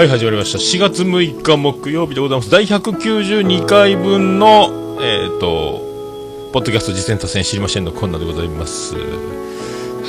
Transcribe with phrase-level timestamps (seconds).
[0.00, 0.58] はい始まりました。
[0.58, 2.50] 4月6日木曜日でございます。
[2.50, 5.82] 第192回分のえっ、と
[6.54, 8.94] ポッドキャスト実践多戦知りませんのコーナーでございます。
[8.94, 9.02] は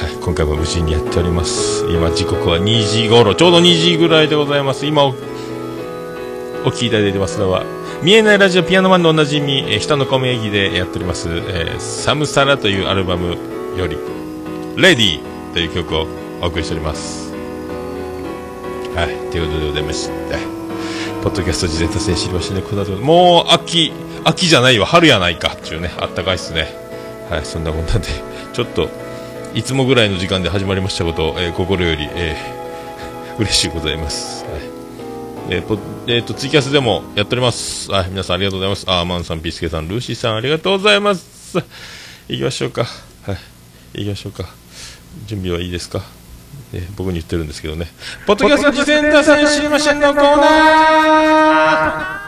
[0.10, 1.86] い今回も無事にやっております。
[1.90, 4.86] 今時刻は2時頃ちょうど2時ぐらいでございます。
[4.86, 5.14] 今おお
[6.68, 7.66] 聞きいただいてますのは
[8.02, 13.36] 見えないラジオピアノマンのおなじみ、えー、人の名義でやっております、えー、サムサラというアルバム
[13.78, 13.98] より
[14.78, 16.08] レディーという曲を
[16.42, 17.31] お送りしております。
[19.32, 20.38] ということでございまして
[21.24, 23.94] ポッドキャスト事前達成知りましたねこの後もう秋
[24.26, 26.68] 秋じゃないわ春やないかっていうねあったかいっすね
[27.30, 28.08] はいそんなこんなで
[28.54, 28.90] ちょっと
[29.54, 34.62] いつもぐらいの時間で始まりましたことを、えー、心より、えー、嬉しいございます、はい
[35.50, 37.92] えーポえーとツイキャスでもやっております。
[37.92, 38.86] はい、皆さんありがとうございます。
[38.88, 41.58] あーマンさん、ピースケさん、ルーシーさん、ありがとうございます。
[42.30, 42.86] 行きましょうか。
[43.24, 43.38] はい、
[43.94, 44.46] 行きましょうか。
[45.26, 46.02] 準備はいいですか、
[46.74, 47.88] えー僕に言ってるんですけどね。
[48.26, 52.22] ポッドキャスト事前打線知りませんのコーナー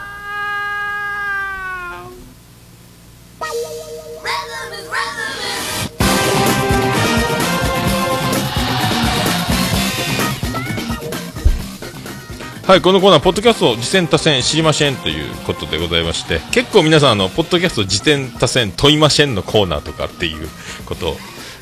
[12.66, 20.48] はい、このコーナー、ポッドキャスト実践多戦知りませんということでございまして、結構皆さん、あの、ポッドキャスト実践多戦問いませんのコーナーとかっていう
[20.86, 21.16] ことを、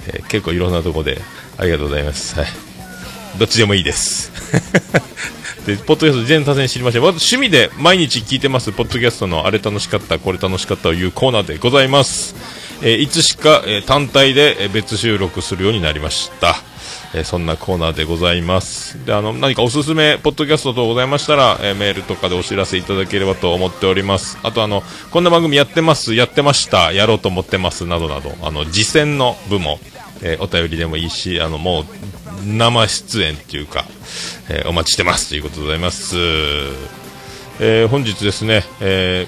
[0.06, 1.20] えー結構いろんなところで
[1.58, 2.38] ありがとうございます。
[2.38, 2.72] はい。
[3.38, 4.30] どっちでもいいです。
[5.66, 7.02] で、ポッドキャスト実践多戦知りません。
[7.02, 12.34] 私、趣味で毎日聞いてます、ポッドキャストのあれ楽しかった、これ楽しかったというコーナーでございます。
[12.83, 16.56] えーいつしか、えー単体で、別収録するようになりました。
[17.14, 18.98] えーそんなコーナーでございます。
[19.06, 24.38] で、あの、何かおすすめ、ポッドキャスト等ございましたら、えメールとかでお知らせいただければと思っております。
[24.42, 24.82] あと、あの、
[25.12, 29.78] こんな番組やってます、やってました、やろうと思ってます、などなど、あの、実践の部も、
[30.22, 31.84] えーお便りでもいいし、あの、もう、
[32.47, 33.84] 生出演っていうか、
[34.49, 36.16] えーお待ちしてます、ということでございます。
[37.60, 39.27] えー本日ですね、え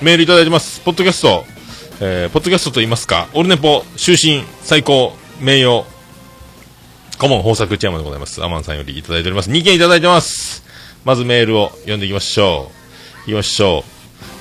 [0.00, 0.80] ーメールいただいてます。
[0.80, 1.44] ポッドキャスト、
[2.00, 5.84] えーポッドキャストと言いますか、オルネポ、終身、最高、名誉、
[7.18, 8.42] 顧問豊作内山でございます。
[8.44, 9.50] アマンさんよりいただいております。
[9.50, 10.64] 2件いただいてます。
[11.04, 12.70] まずメールを読んでいきましょ
[13.26, 13.30] う。
[13.30, 13.93] いきましょう。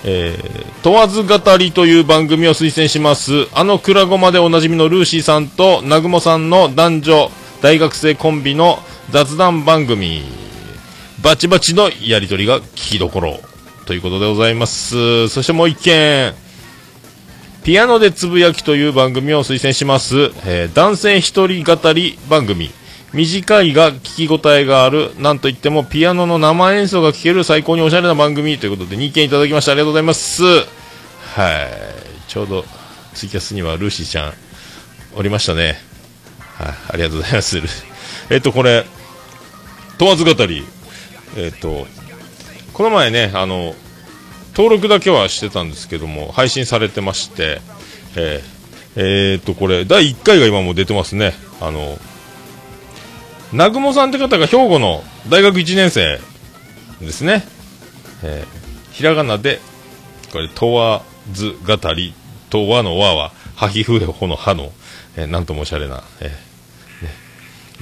[0.06, 3.48] えー、問わず語りという番組を推薦します。
[3.54, 7.32] あのクラゴマでおなじみのルーシーさんと南雲さんの男女
[7.62, 8.80] 大学生コンビの
[9.12, 10.24] 雑談番組。
[11.22, 13.40] バチバチのやりとりが聞きどころ。
[13.86, 15.30] ということでございます。
[15.30, 16.34] そしてもう一件。
[17.64, 20.34] ピアノでつぶやきという番組を推薦します。
[20.46, 22.72] えー男性一人語り番組。
[23.14, 29.74] 短いが聞き応えがある、なんといってもピアノの生演奏が聴ける最高におしゃれな番組ということで2件いただきました。
[29.74, 30.44] ありがとうございます。
[30.44, 32.28] はい。
[32.28, 32.66] ちょうど
[33.14, 34.34] ツイキャスにはルーシーちゃん
[35.16, 35.78] おりましたね。
[36.56, 36.74] はい。
[36.94, 37.62] ありがとうございます。
[38.30, 38.86] えっと、これ、
[40.00, 40.66] 問わず語り。
[41.38, 41.86] えっと、
[42.74, 43.76] この前ね、あの、
[44.56, 47.62] 登録だけはしてたんですけども、配信されてまして、
[48.16, 48.54] えー
[48.96, 51.34] えーっと、これ、第1回が今も出てますね。
[51.60, 51.98] あの、
[53.54, 56.20] 南雲さんって方が兵庫の大学1年生
[57.00, 57.44] ですね。
[58.24, 59.60] えーひらがなで、
[60.32, 62.14] これ、問わず語り、
[62.52, 64.72] 問わの和は、はひふへほのはの、
[65.16, 66.34] えーなんともおしゃれな、えーね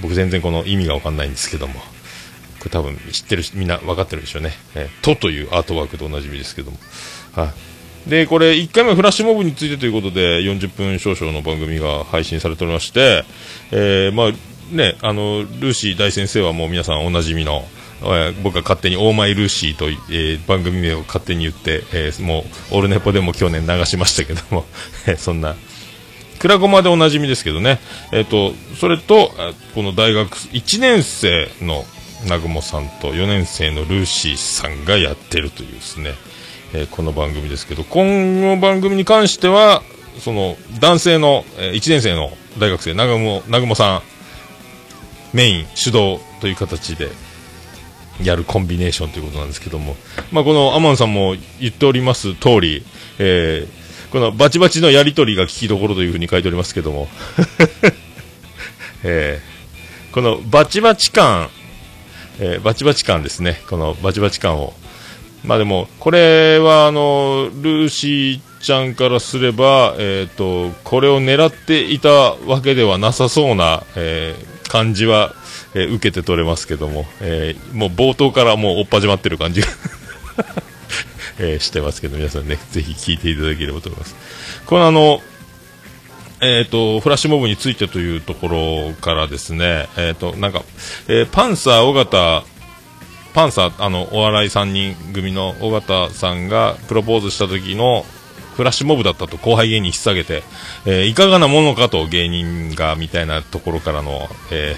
[0.00, 4.52] 僕全然この意味がわかんないんですけども、これ多分知ってるみんな分かってるでしょうね。
[4.74, 6.78] えーとというアートワークとおなじみですけども。
[7.34, 7.52] は
[8.06, 8.10] い。
[8.10, 13.24] で、これ1回目フラッシュモブについてということで40分少々の番組が配信されておりまして、
[13.70, 14.32] えーまあ
[14.72, 17.64] ね、あの、ルーシー大先生はもう皆さんおなじみの、
[18.04, 24.66] え僕が勝手にオーマイルーシーと、えー番組名を勝手に言って、えーもうオールネポでも去年流しましたけども、
[25.18, 25.54] そんな、
[26.38, 27.78] クラゴマでおなじみですけどね、
[28.12, 29.32] えっ、と、それと、
[29.74, 31.86] この大学1年生の
[32.24, 36.14] 南雲さんと4年生のルーシーさんがやってるというですね、
[36.74, 39.82] えーこの番組ですけど、今の番組に関しては、
[40.18, 44.02] その、男性の、え1年生の大学生、南雲、南雲さん、
[45.32, 47.10] メイン、主導という形で、
[48.22, 49.96] やるコンビネーションということなんですけども、
[50.30, 52.84] まあ、このアマンさんも言っております通り、
[53.18, 53.82] えー
[54.12, 57.08] このバチバチのやりとりが聞きどころというふうに書いておりますけども、
[59.02, 61.48] えーこのバチバチ感、
[62.38, 64.74] えーバチバチ感ですね、このバチバチ感を。
[65.44, 75.34] まあでも、これはあの、ルーシーちゃんからすれば、えっ、と、これを狙っていたわけではなさそうな、えー感じは、
[75.74, 79.68] えー受けて取れますけども、えーもう冒頭からもう追っ始まってる感じが、
[81.38, 84.16] えーしてますけど、皆さんね、ぜひ聞いていただければと思います。
[84.64, 85.20] このあの、
[86.40, 90.62] えっ、と、フラッシュモブについてというところからですね、えっ、と、なんか、
[91.06, 92.44] えーパンサー尾形
[93.34, 98.06] パンサー、あの、お笑い3人組の尾形さんがプロポーズした時の
[98.54, 100.42] フラッシュモブだったと後輩芸人引っ提げて、
[100.86, 104.76] えー、いかがなものかと芸人がみたいなところからの、え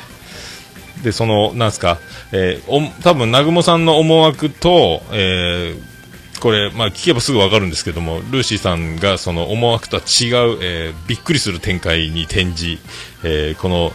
[1.01, 1.99] ー、で、その、なんすか、
[2.33, 12.79] えー、お、多分、南雲さんの思惑と、えー、これ、まあ、聞けばすぐわかるんですけども、ルーシーさんがその思惑とは違う、えー、びっくりする展開に転じ、
[13.23, 13.93] えー、この、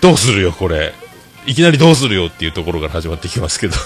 [0.00, 0.94] どうするよ、これ。
[1.46, 3.76] いきなりどうするよっていうところから始まってきますけど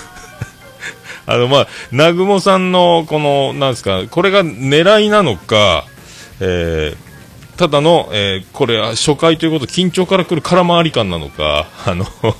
[1.29, 5.85] あの、まあ、南雲さんの、この、なんですか、これが狙いなのか、
[6.41, 12.07] えー、ただの、えー、これ、初回ということ、緊張から来る空回り感なのか、あの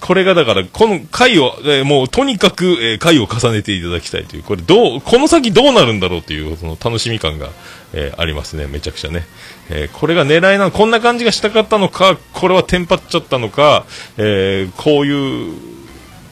[0.00, 7.48] これがだから、この回を、えー、もうとにかく、えー、回を重ねていただきたいという、これどう、この先どうなるんだろうという、その楽しみ感が、
[7.94, 9.26] えー、ありますね、めちゃくちゃね。
[9.70, 13.86] えー、これが狙いなの、こんな感じがしたかったのか、これはテンパっちゃったのか、
[14.18, 15.54] えー、こういう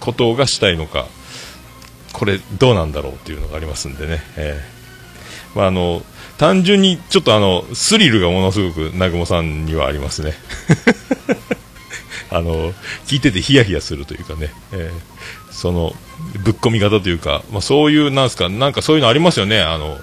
[0.01, 1.07] ことがしたいのか、
[2.19, 6.03] これどうなんだろうっていうのがありますんでね、えー、まあ、あの
[6.37, 10.35] 単純にちょっとあのスリルがものすごく南雲さんにはありますね。
[12.31, 12.75] あの
[13.07, 15.95] 聞いててヒヤヒヤするというかね、えー、その
[16.45, 19.61] ぶっ込み方というか、まあ、そういうなんすかなんかそういうのありますよね。
[19.63, 19.99] あの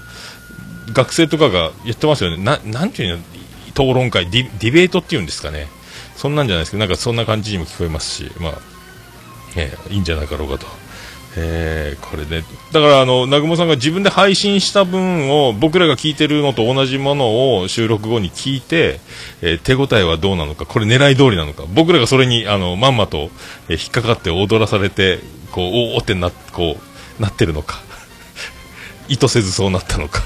[0.93, 2.37] 学生とかが言ってますよね。
[2.37, 3.23] ななんていうの
[3.71, 5.67] 討論会ディディベートっていうんですかね。
[6.15, 8.53] そんなんじゃないですけどなんかそんな感じにも聞こえますしまあ、
[9.57, 10.84] えー、いいんじゃなかろうかと。
[11.37, 19.01] えー、これね、だからあの、南雲さんが自分で配信した分を僕らが聞いてるのと同じものを収録後に聞いて、
[19.41, 23.29] えー、手応えはどうなのか、これ狙い通りなのか、僕らがそれにあのまんまと、
[23.67, 25.19] えー、引っかかって踊らされて、
[25.51, 26.77] こう、おおってな、こ
[27.19, 27.81] う、なってるのか、
[29.09, 30.23] 意図せずそうなったのか、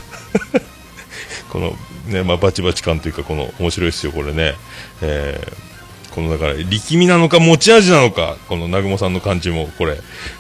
[1.50, 4.54] このね、まあ、バチバチ感というか、この面白いですよ、これね。
[5.02, 5.70] えー
[6.12, 9.98] このだから力みなのか持ち味なのかこの南雲さんの感じもこれ。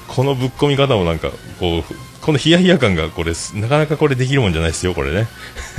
[0.09, 1.29] このぶっ込み方もなんか
[1.59, 1.83] こう
[2.21, 5.27] このヒヤヒヤ感がこれなかなかこれできるもんじゃないですよこれね。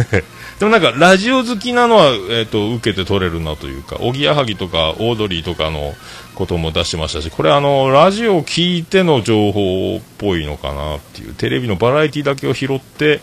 [0.58, 5.94] でもなんかラジオ好きなのは、えーと、受けて取れるなというかおぎやはぎとかオードリーとかの
[6.34, 13.20] ことも出してましたしこれあのラジオを聞いての情報っぽいのかなっていうテレビのバラエティだけを拾って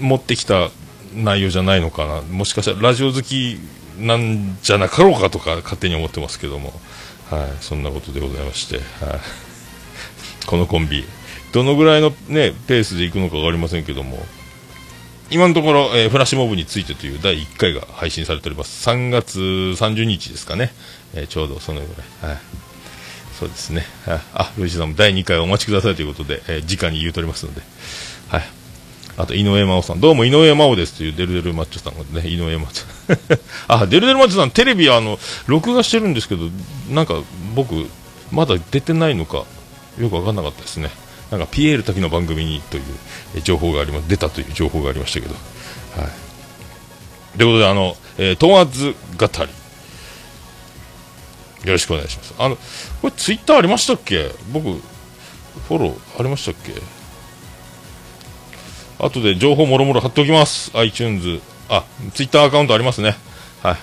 [0.00, 0.70] 持ってきた
[1.14, 2.22] 内容じゃないのかな。
[2.22, 3.58] もしかしたらラジオ好き
[3.98, 6.72] なんじゃなかろうかとか勝手に思ってますけども、
[7.30, 9.20] はい、そんなことでございまして、はい、
[10.46, 11.04] このコンビ、
[11.52, 14.24] どのぐらいの、ね、ペースでいくのか分かりませんけども、
[15.30, 18.88] 今のところ、えー、フラッシュモブについてという第1回が配信されております。
[18.88, 20.72] 3月30日ですかね。
[21.14, 21.86] えー、ちょうどそのぐ
[22.22, 22.32] らい。
[22.32, 22.42] はい。
[23.38, 23.84] そうですね。
[24.04, 27.62] はいあ、ルイジさんも第2回お待ちくださいということで、えー、直に言うとりますので。
[28.28, 28.63] はい。
[29.16, 30.00] あと、井上真央さん。
[30.00, 33.40] どうも井上真央ですというデルデルマッチョさんがね、井上マッチョ。
[33.68, 36.48] あ、デルデルマッチョさん、テレビあの、録画してるんですけど、
[36.90, 37.22] なんか
[37.54, 37.88] 僕、
[38.32, 39.44] まだ出てないのか、
[39.98, 40.90] よくわかんなかったですね。
[41.30, 45.34] なんか、ピエール滝の番組にという情報があります、出たという情報がありましたけど。
[45.96, 47.38] はい。
[47.38, 49.40] ということで、あの、えー、問わず語り。
[51.66, 52.34] よろしくお願いします。
[52.38, 52.56] あの、
[53.00, 54.32] これツイッターありましたっけ？
[54.52, 56.72] 僕、フォローありましたっけ？
[58.98, 60.70] 後で情報もろもろ貼っておきます。
[60.78, 63.16] iTunes、あ、Twitter アカウントありますね。
[63.62, 63.76] はい。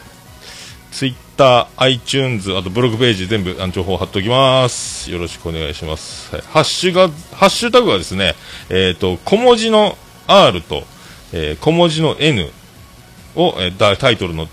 [0.92, 5.12] Twitter、iTunes、あとブログページ全部あの情報貼っておきます。
[5.12, 6.34] よろしくお願いします。
[6.36, 8.36] はい、ハッシュが、ハッシュタグはですね、
[8.70, 10.84] えっ、ー、と、小文字の R と、
[11.34, 12.52] えー、小文字の N
[13.36, 14.48] を、えー、タイトルの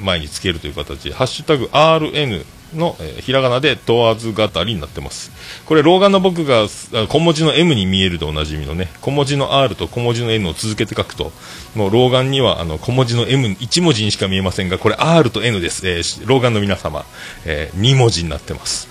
[0.00, 2.44] 前につけるという形、ハッシュタグ RN
[2.74, 5.30] の、えー、ひらがなで問わず語りになってます。
[5.66, 6.66] これ、老眼の僕が
[7.08, 11.32] 小文字の M に見えるとおなじみのね、小文字の R と小文字の N を続けて書くと、
[11.74, 15.88] もう老眼にはあの小文字の M、1文字にしか見えませんが、これ R と N です。
[15.88, 17.04] えー、老眼の皆様、
[17.44, 18.88] えー、2文字になってます。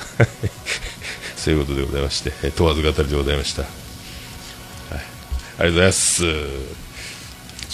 [1.38, 3.64] そういうことでございまして、えー、問わず語りでございました。
[3.64, 3.72] はい、
[4.94, 6.24] ありがとうございます。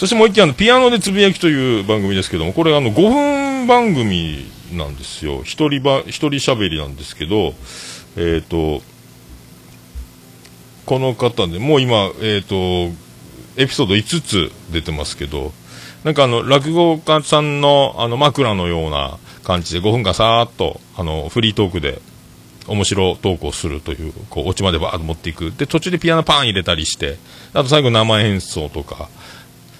[0.00, 5.42] そしてもう一件、ピアノでつぶやきという番組ですけども、これあの、5分番組なんですよ。
[5.42, 7.54] 一人ば、一人喋りなんですけど、
[8.16, 8.82] えっ、ー、と、
[10.86, 12.94] この方で、もう今、えっ、ー、と、
[13.56, 15.52] エピソード5つ出てますけど、
[16.04, 22.00] なんかあの、落語家さんのあの枕のような感じで5分間さーっと、あの、フリートークで
[22.66, 25.52] 面白トークをするという、こう、オチまでバーッと持っていく。
[25.52, 27.18] で、途中でピアノパン入れたりして、
[27.52, 28.96] あと最後生演奏とか。
[28.96, 29.10] だか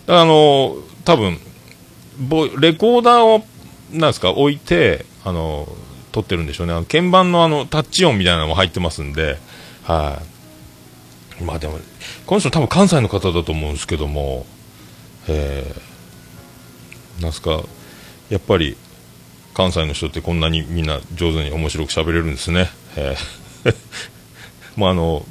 [0.07, 1.39] らあの、多分、
[2.61, 3.45] レコーダーを
[3.93, 5.69] なんですか、置いて、あの、
[6.13, 6.73] 撮ってるんでしょうね。
[6.73, 9.39] あの鍵盤のあの、タッチ音みたいなのも入ってますんで、
[9.85, 10.21] は
[11.41, 11.79] い、まあでも、
[12.27, 14.47] この人多分関西の方だと思うんですけども、
[15.29, 17.63] えー、なんすか、
[18.29, 18.77] やっぱり、
[19.55, 22.71] 関西の人ってこんなにみんな上手に面白く喋れるんですね。
[22.97, 23.41] えー
[24.77, 25.27] もうあの、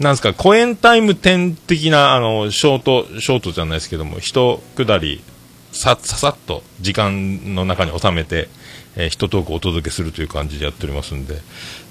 [0.00, 5.22] なんですか、コエンタイム10的な、あの、ショート、ショートじゃないですけども、一下り、
[5.72, 8.48] さ、ささっと時間の中に収めて、
[8.96, 11.38] えー、一トークお届けするという感じでやっておりますんで、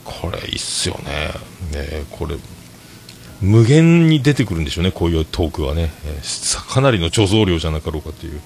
[0.04, 1.32] これいいっすよね。
[1.74, 2.36] ねこれ、
[3.42, 5.92] 無限に出てくるんでしょうね、こういうトークはね。
[6.06, 8.40] えー、かなりの貯蔵量じゃなかろうかという。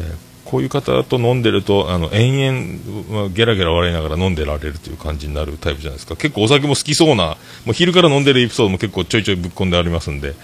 [0.00, 6.16] えーこういう方と飲んでると、あの、延々、ゲラゲラ笑いながら飲んでられるという感じになるタイプじゃないですか。
[6.16, 10.34] 結構お酒も好きそうな、もう昼から飲んでるエピソードも結構ちょいちょいぶっ込んでありますんで。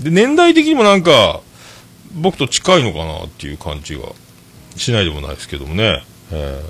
[0.00, 1.42] で、年代的にもなんか、
[2.14, 4.02] 僕と近いのかなっていう感じが
[4.76, 6.04] しないでもないですけどもね。
[6.30, 6.62] え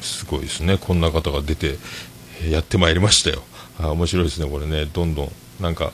[0.00, 0.78] ー、すごいですね。
[0.78, 1.76] こんな方が出て、
[2.50, 3.42] やってまいりましたよ。
[3.78, 4.86] あ面白いですね、これね。
[4.86, 5.92] どんどん、なんか、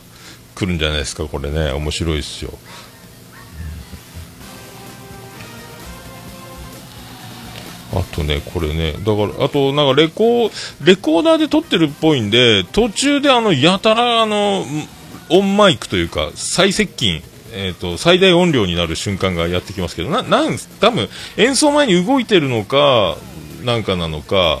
[0.55, 1.71] 来るんじゃないですか、これね。
[1.71, 2.53] 面白いですよ。
[7.95, 10.51] あとね、これね、だから、あと、なんかレコー、
[10.83, 14.65] レコーダーで撮ってるっぽいんで、途中であの、やたらあの、
[15.29, 17.21] オンマイクというか、最接近、
[17.53, 21.07] え、ー、と、最大音量になる瞬間がやってきますけど、な、なん、多分、
[21.37, 23.17] 演奏前に動いてるのか、
[23.63, 24.59] なんかなのか、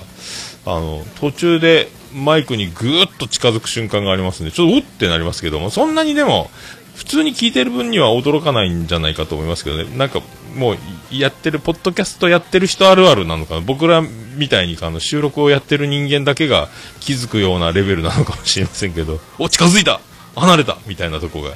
[0.65, 6.49] あの、途中でマイクにぐーっと近づく瞬間がありますんで、ちょっとうってなりますけども、そんなにでも、
[6.95, 10.21] 普通に聞いてる分には驚かないんじゃないかと思いますけどね、なんか
[10.55, 10.77] もう
[11.11, 14.03] やってる、ポッドキャストやってる人あるあるなのかな、僕ら
[14.35, 16.69] みたいにあの収録をやってる人間だけが
[16.99, 20.01] 気づくようなレベルなのかもしれませんけど、お、近づいた
[20.35, 21.51] 離れたみたいなとこが、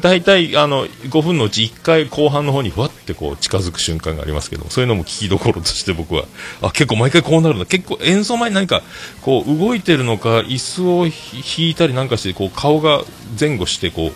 [0.00, 6.24] 大体あの5分のうち1回後半の方にふわってこう近づく瞬間がありますけど、そういうのも聞きどころとして僕は、
[6.62, 7.66] あ、結構毎回こうなるんだ。
[7.66, 8.82] 結構演奏前に何か
[9.22, 13.02] こう動いてるのか、椅子を引いたりなんかして、こう顔が
[13.38, 14.12] 前後してこう、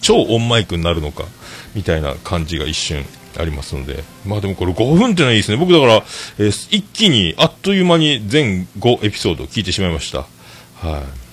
[0.00, 1.24] 超オンマイクになるのか、
[1.74, 3.04] みたいな感じが一瞬
[3.38, 4.02] ありますので。
[4.24, 5.56] まあでもこれ5分ってのはいいですね。
[5.56, 5.94] 僕だから、
[6.38, 10.26] えー、一気にあっという間に全5エピソードを聞いてしまいました。
[10.76, 11.25] はい。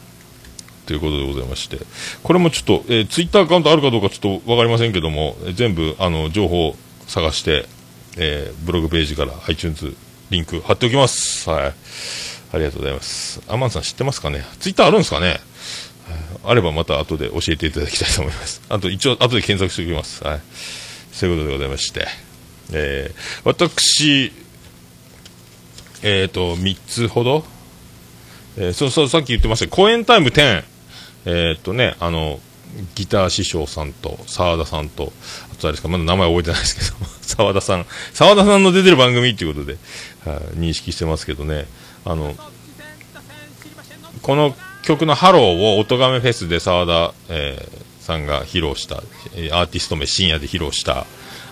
[0.86, 1.80] ということでございまして。
[2.24, 6.76] これもちょっと、えー、ツイッターアカウントあるかどうかちょっとわかりませんけども、全部、あの、情報
[7.08, 7.66] 探して、
[8.18, 9.96] えー、ブログページから iTunes
[10.30, 11.50] リンク貼っておきます。
[11.50, 11.74] はい。
[12.54, 13.42] ありがとうございます。
[13.48, 14.44] アマンさん知ってますかね？
[14.60, 15.40] ツイッターあるんですかね？
[16.44, 18.62] あればまた後で教えていただきたいと思います。
[18.70, 20.24] あと一応後で検索しておきます。
[20.24, 20.42] はい。
[21.12, 22.08] そういうことでございまして、
[22.74, 24.32] えー、私、
[26.02, 27.46] えっ、ー、と、3つほど、
[28.58, 30.64] えー、そうそう、さっき言ってました、公演タイム10、
[31.26, 32.40] えっ、とね、あの、
[32.96, 35.14] ギター師匠さんと、澤田さんと、
[35.52, 39.78] あとあれですか、まだ名前覚えてないですけど、 澤田さん、澤田さんの出てる番組っていうことで、
[40.26, 41.68] は認識してますけどね、
[42.06, 42.36] あの、
[44.22, 51.06] この曲のハローを音亀フェスで澤田、えー、さんが披露した、アーティスト名深夜で披露した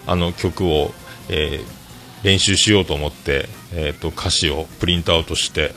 [0.07, 0.93] あの曲を、
[1.29, 5.73] えー、練習しようと思って、えーと、歌詞をプリントアウトして、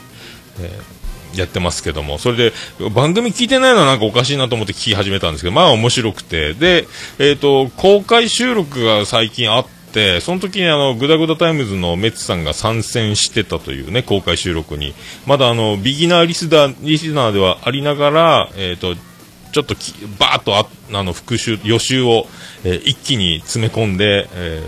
[0.61, 0.94] えー、
[1.41, 2.53] やってますけども、それで
[2.91, 6.87] 番組聞いてないのはなんかおかしいなと思って聞き始めたんですけど、まあ面白くて、で、
[7.19, 14.95] えっ、ー、と、公開収録が最近あって、、その時にあの、グダグダタイムズのメッツさんが参戦してたというね、公開収録に。
[15.27, 19.01] まだあの、ビギナーリスナー、リスナーではありながら、えっ、ー、と、
[19.55, 22.27] ちょっとき、バーっとあ、あの、復習、予習を、
[22.65, 24.61] えー、一気に詰め込んで、え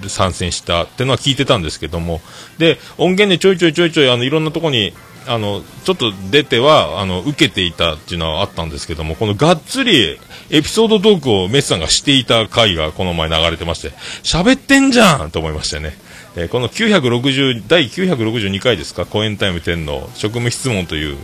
[0.00, 2.22] ー、参戦したってのは聞いてたんですけども、
[2.56, 4.94] で、音源でちょいちょいちょいちょい、あの、いろんなとこに、
[5.26, 10.18] あの、ちょっと出ては、あの、受けていたっていうのはあったんですけども、このがっつり
[10.50, 13.90] エピソードトークをメスさんがしていた回がこの前流れてまして、
[14.22, 15.96] 喋ってんじゃんと思いましたね。
[16.34, 21.16] えー、この960、第962回ですか、コエンタイム10の職務質問という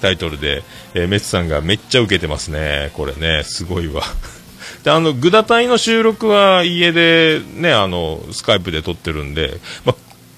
[0.00, 0.62] タイトルで、
[0.94, 2.90] えー、メスさんがめっちゃ受けてますね。
[2.94, 4.02] これね、すごいわ。
[4.82, 9.94] で、あの、グダ隊の収録は家でね、あの、スカイプで撮ってるんで、ま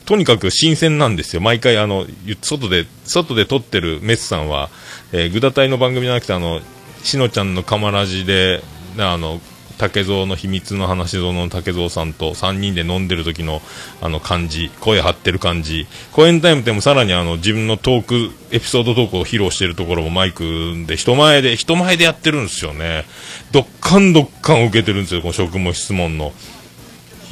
[0.08, 1.42] とにかく新鮮なんですよ。
[1.42, 2.06] 毎回、あの、
[2.40, 4.70] 外で、外で撮ってるメスさんは、
[5.12, 6.62] えー、グダ隊の番組じゃなくて、あの、
[7.02, 8.62] しのちゃんのカマラジで、
[8.96, 9.38] あの、
[9.76, 13.60] 竹蔵の秘密の話蔵の竹蔵さんと3人で飲んでる時の
[14.00, 23.04] あの感じ、声張ってる感じ、公演タイムでもさらにあの自分のトーク、エピソードトークを披露してるところもマイクで人前で、人前でやってるんですよね。
[23.52, 26.32] どっかんどっかん受けてるんですよ、この職務質問の。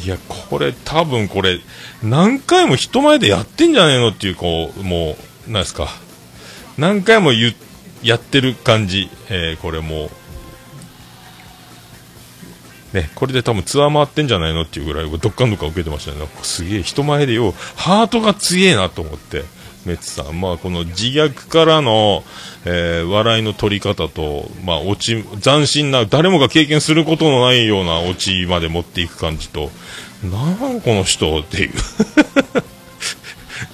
[0.07, 1.59] いや、これ多分これ、
[2.01, 5.17] 何回も人前でやってんじゃねえのっていう、こう、も
[5.49, 5.89] う、なんですか。
[6.79, 7.53] 何回も言、
[8.05, 9.11] やってる感じ。
[9.31, 10.09] えー、これも
[12.93, 16.25] う、ね、これで多分ツアー回ってんじゃないのっていうぐらい、どっかんどっか受けてましたね。
[16.45, 19.43] すげえ、人前でよ、ハートが強えなと思って。
[19.87, 22.25] メツさん、まあ、この自虐からの、
[22.65, 29.71] えー、笑いの取り方と、まあ、落ち、斬新な、誰もが経験することのないようなオチまで持っていく感じと、
[30.25, 31.71] なんこの人っていう。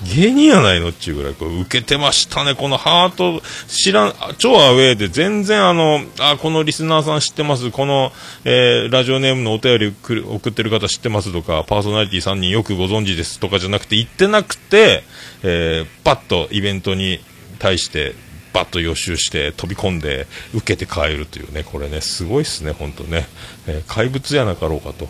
[0.04, 2.54] 芸人やないのっていうぐらい、こう、受けてましたね。
[2.54, 8.12] このハート、知らん、超アウェーで全然あの、あ、このリスナーさん知ってます、この、
[8.44, 15.04] えー、ラジオネームのお便り送ってる方知ってますとか、パーソナリティ3人よくご存知ですとかじゃなくて、言ってなくて、
[15.42, 17.20] えー、パッとイベントに
[17.58, 18.14] 対して、
[18.52, 23.26] バッと予習して飛び込んで受けて帰るというね、これね、すごいっすね、本当ね。
[23.66, 25.08] えー、怪物やなかろうかと。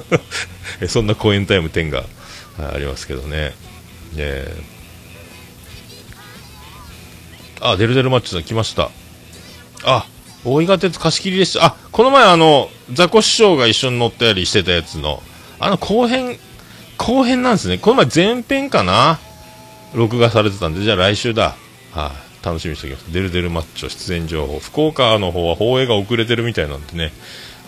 [0.88, 2.04] そんな公演タイム10が
[2.58, 3.52] ありますけどね。
[4.16, 8.90] えー、あ、デルデルマッチさん来ました。
[9.84, 10.06] あ、
[10.44, 11.66] 大井川鉄貸し切りでした。
[11.66, 15.22] あ、この前あの、ザコ師匠が一緒に乗ったりしてたやつの、
[15.60, 16.38] あの後編、
[16.96, 17.78] 後編なんですね。
[17.78, 19.18] この前前編かな？
[19.94, 21.42] 録画されてたんで、じゃあ来週だ。
[21.44, 21.56] はい、
[21.94, 22.12] あ、
[22.42, 23.12] 楽しみにしておきます。
[23.12, 24.58] デルデルマッチョ出演情報。
[24.58, 27.12] 福岡の方は放映が遅れてるみたいなんでね。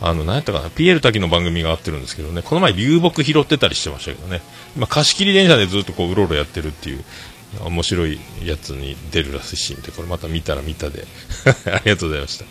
[0.00, 4.40] あの、何やったかな、ピエール滝の番組が合ってるんですけどね、この前流木拾ってたりしてましたけどね、
[4.76, 7.04] ま、貸し切り電車でずっとこう、うろうろやってるっていう、
[7.64, 11.06] 面白いやつに出るらしいんで、これまた見たら見たで、
[11.66, 12.44] ありがとうございました。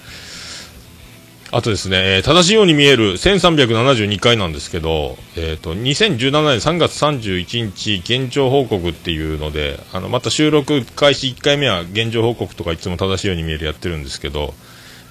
[1.52, 14.54] あとですね、えー、正しいように見える1372回なんですけど、えっ、ー、と、2017年3月31日、現状報告っていうので、あの、また収録開始1回目は現状報告とかいつも正しいように見えるやってるんですけど、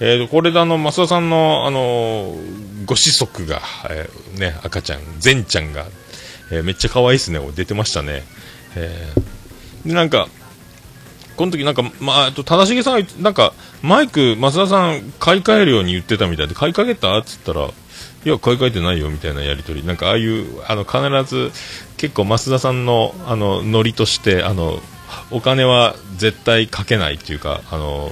[0.01, 5.87] えー、これであの、増田さんの、あのー、ご子息が、えー、ね、赤ちゃん、善ちゃんが、
[6.53, 8.23] えー、めっちゃ可愛いですね、出てましたね。
[8.77, 10.29] えー、で、なんか、
[11.37, 19.85] この時なんか、まあ、と、正成さんが、なんか、マイク、増田さん、買い替えるように言ってたみたいで、買い替えたっつったら、いや、買い替えてないよ、みたいなやりとり。
[19.85, 21.01] なんか、ああいう、あの、必
[21.33, 21.53] ず、
[21.97, 24.81] 結構、増田さんの、あの、ノリとして、あの、
[25.31, 28.11] お金は絶対かけないっていうか、あの、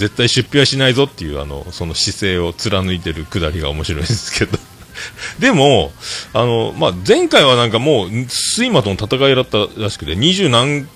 [0.00, 4.58] 絶対出費はしないぞっていうあのその姿勢を貫いてるくだりが面白いですけど。
[5.38, 5.92] でも、
[6.34, 10.86] あのまあ、前回はなんかもう睡魔との戦いだったらしくて二十何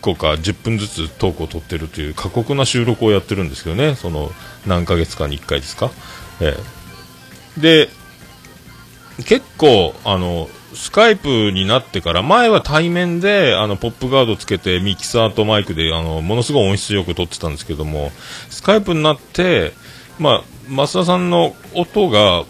[0.00, 3.96] 個か10分ずつトークを取ってるという過酷な収録をやってるんですけどね。
[3.96, 4.32] その
[4.66, 5.90] 何ヶ月かに1回ですか、
[6.40, 6.56] え
[7.58, 7.90] え、で
[9.24, 18.10] 結構あのスカイプになってから前は対面であのポップガードつけてミキサーとマイクであのものすごい音質よく撮ってたんですけども
[18.50, 19.72] スカイプになって、
[20.18, 22.44] まあ、増田さんの音が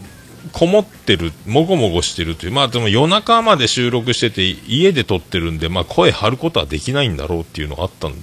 [0.51, 8.13] こもってる、もごもごしてるという、まあでも夜中まで収録してて家で撮ってるんで、まあ声張ることはできないんだろうっていうのがあったん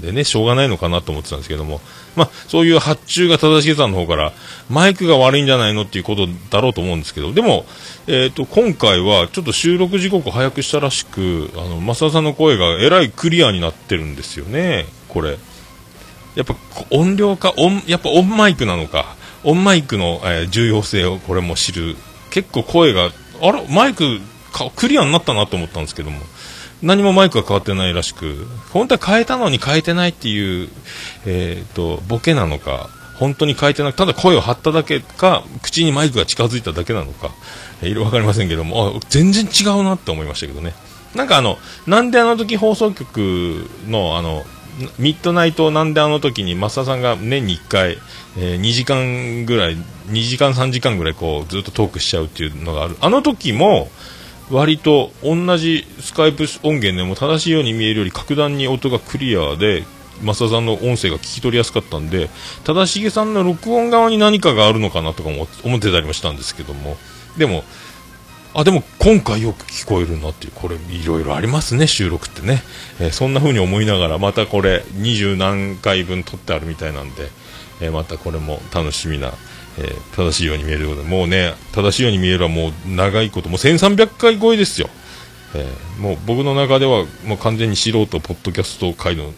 [0.00, 1.80] でね、しょうがないのかなと思ってたんですけども、
[2.16, 4.32] まあ、そういう発注が正しさんの方から、
[4.68, 7.64] マイクが悪いんじゃないのっていうことだろうと思うんですけど、でも、
[8.06, 15.38] えっ、ー、と、今回はちょっと収録時刻を早くしたらしく、あの、増田さんの声がえらいクリアになってるんですよね、これ。
[16.34, 16.54] やっぱ
[16.90, 21.96] 音量か、音、やっぱオンマイクなのか、オンマイクの、えー、重要性をこれも知る。
[22.30, 23.10] 結構声が、
[23.42, 24.20] あら、マイク
[24.52, 26.20] かクリアになったなと思ったんですけども、
[26.82, 30.68] 何もマイクが変わってないらしく、本当は変えたのに変えてないっていう、
[31.26, 37.30] えっ、ー、と、ボケなのか、本当に変えてなくただ声を張っただけか、口にマイクが近づいただけなのか、
[37.82, 40.74] えー、いろいろわかりませんけども、全然違うなって思いましたけどね。
[41.14, 44.44] なんかあの、なんであの時放送局のあの、
[44.98, 47.98] ミッドナイトなんであの時に増田さんが年に1回、
[48.38, 49.76] えー、2時間ぐらい、
[50.08, 52.96] 2時間3時間ぐらいこうずっとトークしちゃうっていうのがある。
[53.00, 53.90] あの時も、
[54.50, 59.84] 割と同じスカイプ音源でも正しいように見えるより格段に音がクリアで
[60.22, 62.28] 増田さんの音声が聞き取りやすかったんで
[62.64, 66.96] 正しげさんの録音側に何かがあるのかなとかも思ってたりもしたんですけども。
[67.36, 67.64] でも
[68.54, 72.62] あでも今回よく聞こえるなっていうこれいろいろありますね収録ってね、
[73.00, 77.28] えー、そんな風に思いながらまたこれ二十何回分撮ってあるみたいなんで、
[77.80, 79.32] えー、またこれも楽しみな
[79.78, 84.88] えー、正しいように見えることで、もうね、正しいように見えるはもう長いこと、もう1300回超えですよ。
[85.54, 89.32] えー、もう僕の中ではもう完全に素人ポッドキャスト界の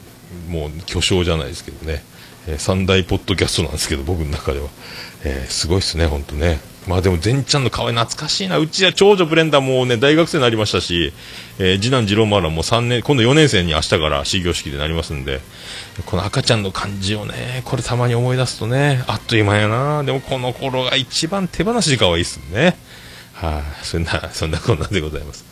[0.48, 2.04] もう巨匠じゃないですけどね、
[2.46, 4.68] えー、三大ポッドキャストなんですけど、僕の中では。
[5.26, 6.60] えー、すごいっすね、本当ね。
[6.86, 8.58] まあでも、善ちゃんの可愛い懐かしいな。
[8.58, 11.12] うちは長女ブレンダーもね、大学生になりましたし、
[11.58, 15.40] えー、次男次郎丸はもう3年、今度4年生に明日から始業式でなりますんで、
[16.04, 20.04] この赤ちゃんの感じをね、これたまに思い出すとね、あっという間やな。
[20.04, 22.76] でもこの頃が一番手放しで可愛いっすね。
[23.32, 25.44] はい、あ、そんな、そんなこんなでございます。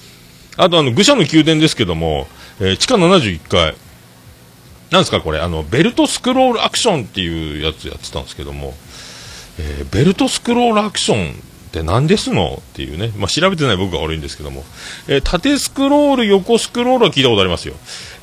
[0.57, 2.29] あとあの、愚者の宮殿ですけども、
[2.61, 3.75] えー、地下71階、
[4.91, 8.75] なんですかこれ、あの、ベルトスクロールアクションっていうやつやってたんですけども、
[9.59, 11.35] えー、ベルトスクロールアクションっ
[11.73, 14.65] て何ですのっていうね、まあ、調べてない僕が悪いんですけども、
[15.09, 17.75] えー、縦スクロール、横スクロールは聞いたことありますよ。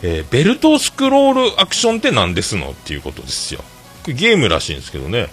[0.03, 3.63] えー、ベルトスクロールアクションって何ですのっていうことですよ。
[4.05, 5.29] ゲームらしいんですけどね。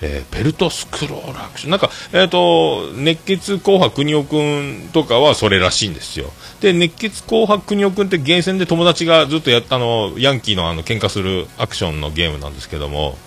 [0.00, 1.70] えー、ベルトスクロールアクション。
[1.72, 6.32] なんか、えっ、ー、と、熱血紅白国尾くんとかはそれらしいんですよ。
[6.60, 13.18] で、熱血紅白国尾くんってゲーセンで友達がずっとやったの、ヤンキーのあの、喧嘩するアクションのゲームなんですけども、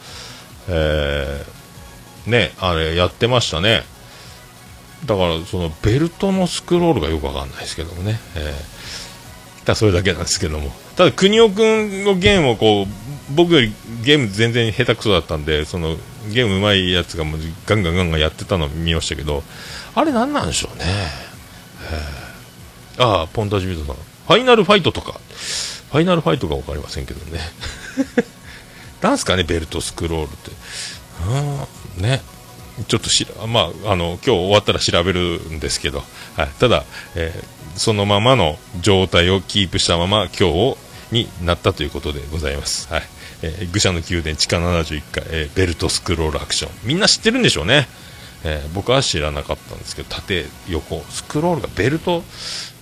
[0.70, 1.61] えー、
[2.28, 3.84] ね、あれやってましたね。
[5.06, 8.20] だから、その、ベルトのスクロールがよくわかんないですけどもね。
[8.36, 10.72] えー、ただそれだけなんですけども。
[10.96, 15.98] ただ、国尾くんのゲームをこう、僕よりゲーム全然下手くそだったんで、その、
[16.32, 19.44] ゲーム上手いやつがもうガンガンガンガンやってたの見ましたけど、
[19.96, 20.86] あれ何なんでしょうね。
[23.00, 23.96] ああ、ポンタジビートさん。
[23.96, 25.14] ファイナルファイトとか、
[25.92, 27.40] ファイナルファイトか分かりませんけどね。
[29.02, 30.52] なんすかね、ベルトスクロールって。
[31.98, 32.22] ね。
[32.88, 36.04] ちょっとしら、まあ、あの、今日終わったら調べるんですけど、
[36.36, 36.48] はい。
[36.60, 36.84] ただ、
[37.16, 40.78] えー、そのままの状態をキープしたまま、今日
[41.12, 42.92] になったということでございます。
[42.92, 43.04] はい。
[43.44, 46.72] えー、愚者の宮殿地下71階、えー、ベルトスクロールアクション。
[46.84, 47.88] みんな知ってるんでしょうね。
[48.44, 52.24] えー、僕は知らなかったんですけど、縦、横、スクロールがベルト、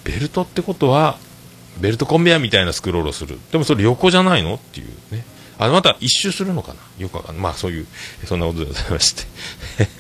[0.04, 1.18] ベルトってことは、
[1.80, 3.40] ベルトコンベヤみたいなスクロールをする。
[3.52, 4.56] でもそれ横じゃないの？
[4.56, 5.26] っていうね。
[5.60, 6.80] あ、また一周するのかな？
[6.98, 7.44] よくわかんない。
[7.44, 7.88] まあそういう、
[8.26, 9.24] そんなことでございまして。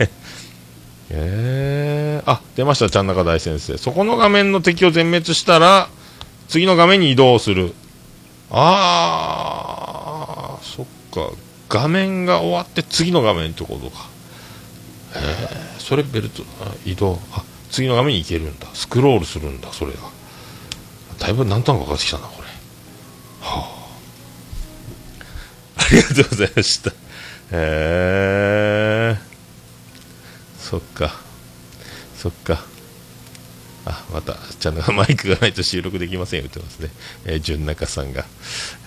[1.12, 3.78] えー、あ、出ました、ちゃん中大先生。
[3.78, 5.90] そこの画面の敵を全滅したら、
[6.48, 7.74] 次の画面に移動する。
[8.52, 11.30] あー、そっか。
[11.68, 14.08] 画面が終わって次の画面ってことか。
[15.16, 16.44] えー、それベルト、
[16.86, 17.20] 移動。
[17.34, 18.68] あ、次の画面に行けるんだ。
[18.74, 19.98] スクロールするんだ、それが。
[21.20, 22.48] だいぶ何となくかかってきたな、これ。
[23.42, 23.79] はあ。
[25.92, 26.92] ありがとうございました。
[27.52, 31.16] えー、そっか。
[32.16, 32.64] そっか。
[33.86, 36.90] あ、また、ちゃんとマイクがないと収録できませんよ、言ってますね。
[37.26, 38.26] えー、純中さんが。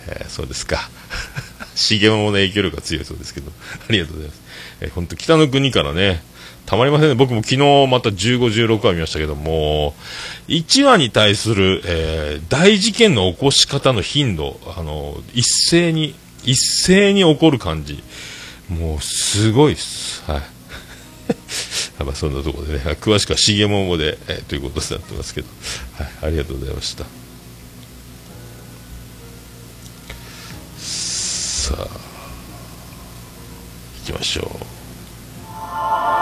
[0.07, 0.89] えー、そうですか。
[1.75, 3.51] 重桃の影響力が強いそうですけど、
[3.89, 4.41] ありがとうございます。
[4.83, 6.23] えー、ほんと、北の国からね、
[6.67, 7.15] たまりませんね。
[7.17, 8.39] 僕も昨日また15、
[8.79, 9.95] 16話見ましたけども、
[10.47, 18.03] 1話に対する、えー、大事件の起こし方の頻度、あの、一斉に、一斉に怒る感じ。
[18.69, 20.23] もう、すごいっす。
[20.31, 20.43] はい。
[22.05, 25.49] まあそんなところでね、詳しくは茂ももで、えー、ということになってますけど、
[25.95, 27.05] はい、ありがとうございました。
[30.79, 31.83] さあ、
[34.07, 36.22] 行きましょう。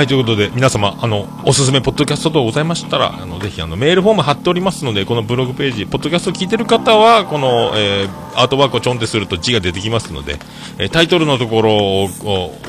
[0.00, 10.38] はい、ということで、皆様、あの、おすすめポッドキャスト等ございましたら、あの、ぜひ、あの、メールフォーム貼っておりますので、このブログページ、ポッドキャスト聞いてる方は、この、えー、アートワークをちょんってすると字が出てきますので、
[10.78, 12.04] えー、タイトルのところを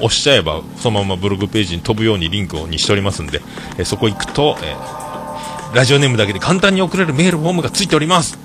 [0.02, 3.40] 押しちゃえば、そのままブログページに飛ぶようにリンクをにしておりますんで、
[3.78, 4.76] えー、そこ行くと、え、
[5.74, 8.41] ラジオネームだけで簡単に送れるメールフォームがついております。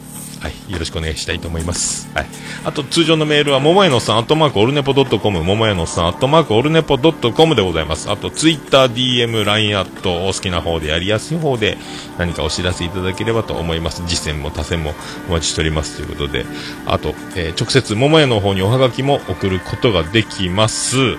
[0.46, 2.08] はい、よろしくお願いしたいと思います。
[2.14, 2.26] はい。
[2.64, 8.08] あと、通常のメールは、ももやのさん、アットマークオルネポドットコム、ももやのさん、アットマークオルネポドットコムでございます。
[8.12, 11.78] あと、ツイッター、DM、LINE アット、お好きな方でやりやすい方で、
[12.16, 14.02] 何かお知らせいただければと思います。
[14.06, 14.94] 次戦も他戦も
[15.28, 16.46] お待ちしておりますということで、
[16.86, 21.16] あと、えー、直接、ももやの方におはがきも送ることができます。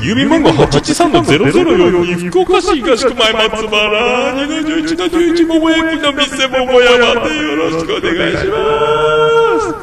[0.00, 8.60] 郵便番号813-004福岡市東区前松原2の11の11桃焼きの店桃山でよろしくお願いしま
[9.60, 9.74] す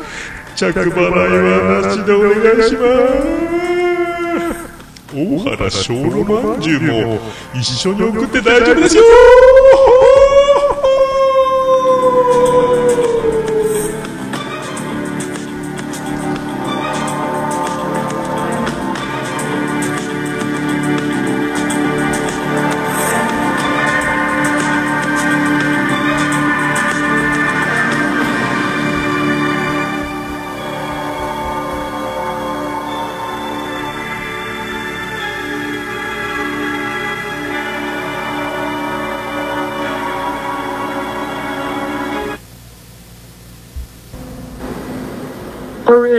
[0.55, 2.79] 着払いはなしでお願いしま
[3.45, 3.49] す
[5.11, 5.15] 大
[5.57, 7.19] 原小ロまんじゅうも
[7.55, 9.03] 一緒に送って大丈夫ですよ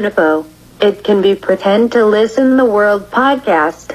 [0.01, 0.47] Unipo.
[0.81, 3.95] It can be pretend to listen the world podcast.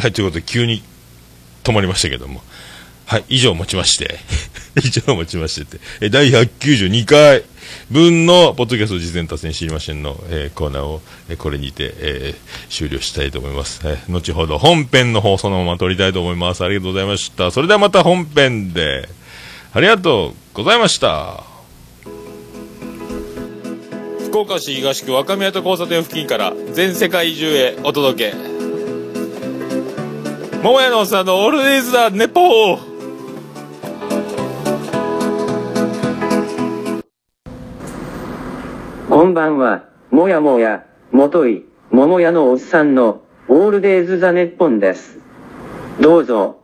[0.00, 0.82] はい、ということで急に
[1.64, 2.40] 止まりましたけども。
[3.06, 4.18] はい、以上をもちまして、
[4.82, 7.42] 以上をもちましてて、え第192回
[7.90, 14.10] 分のポッドキャスト事前達成知りませんの、えー、コーナーを、えー、これにて、えー、終了したいと思います、えー。
[14.10, 16.64] 後ほど本編の方そのまま撮りたいと思います。
[16.64, 17.50] ありがとうございました。
[17.50, 19.08] それではまた本編で、
[19.72, 21.53] ありがとうございました。
[24.34, 28.36] 福岡市東区若宮と交差点付近から全世界中へお届け
[30.60, 32.78] 桃屋のおっさんのオールディーズザネポー
[39.08, 45.20] こんばんは、もやもや、もとい、ももやのおっさんの、オールデイズ・ザ・ネッポンです。
[46.00, 46.63] どうぞ。